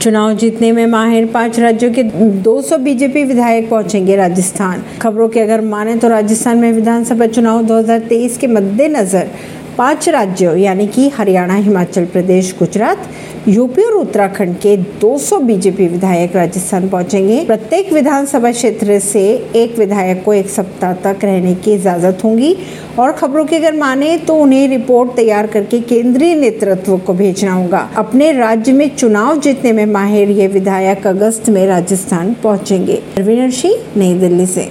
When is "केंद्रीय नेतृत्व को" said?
25.80-27.14